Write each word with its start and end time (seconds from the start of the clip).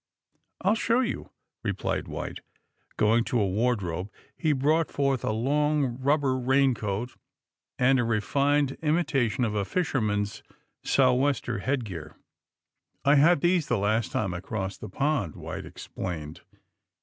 *^I'll 0.65 0.73
show 0.75 1.01
you," 1.01 1.29
replied 1.63 2.07
White, 2.07 2.39
going 2.97 3.23
to 3.25 3.39
a 3.39 3.47
wardrobe. 3.47 4.09
He 4.35 4.51
brought 4.51 4.89
forth 4.91 5.23
a 5.23 5.31
long 5.31 5.99
rubber 5.99 6.39
raincoat 6.39 7.15
and 7.77 7.99
a 7.99 8.03
refined 8.03 8.79
imitation 8.81 9.43
of 9.45 9.53
a 9.53 9.63
fisherman's 9.63 10.41
sou'wester 10.81 11.59
headgear. 11.59 12.17
I 13.05 13.13
had 13.13 13.41
these 13.41 13.67
the 13.67 13.77
last 13.77 14.11
time 14.11 14.33
I 14.33 14.39
crossed 14.39 14.81
the 14.81 14.89
pond," 14.89 15.35
White 15.35 15.67
explained. 15.67 16.41